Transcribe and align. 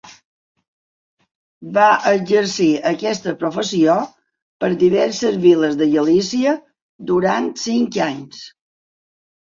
Va 1.75 1.89
exercir 2.13 2.71
aquesta 2.93 3.35
professió 3.43 3.99
per 4.65 4.73
diverses 4.87 5.41
viles 5.47 5.81
de 5.85 5.93
Galícia 5.95 6.59
durant 7.15 7.55
cinc 7.71 8.05
anys. 8.13 8.47